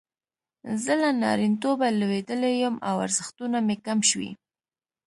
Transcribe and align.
زه 0.83 0.93
له 1.01 1.09
نارینتوبه 1.21 1.87
لویدلی 1.99 2.53
یم 2.63 2.75
او 2.87 2.95
ارزښتونه 3.05 3.57
مې 3.67 3.75
کم 3.85 3.99
شوي. 4.09 4.31